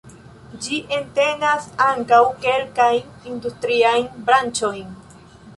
Ĝi 0.67 0.79
entenas 0.99 1.67
ankaŭ 1.89 2.21
kelkajn 2.47 3.31
industriajn 3.33 4.11
branĉojn. 4.31 4.93